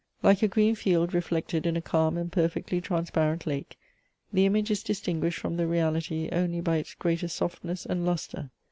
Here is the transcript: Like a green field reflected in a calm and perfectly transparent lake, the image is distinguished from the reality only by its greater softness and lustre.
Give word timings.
Like 0.23 0.41
a 0.41 0.47
green 0.47 0.73
field 0.73 1.13
reflected 1.13 1.67
in 1.67 1.77
a 1.77 1.79
calm 1.81 2.17
and 2.17 2.31
perfectly 2.31 2.81
transparent 2.81 3.45
lake, 3.45 3.77
the 4.33 4.47
image 4.47 4.71
is 4.71 4.81
distinguished 4.81 5.37
from 5.37 5.57
the 5.57 5.67
reality 5.67 6.27
only 6.31 6.59
by 6.59 6.77
its 6.77 6.95
greater 6.95 7.27
softness 7.27 7.85
and 7.85 8.03
lustre. 8.03 8.49